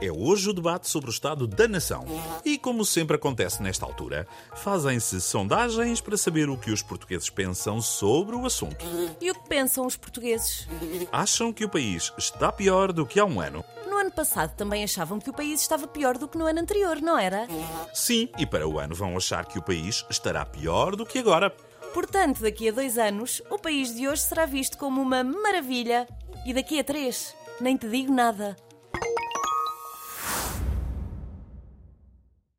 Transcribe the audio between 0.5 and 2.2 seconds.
debate sobre o estado da nação.